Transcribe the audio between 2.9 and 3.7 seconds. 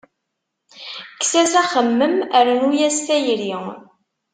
tayri.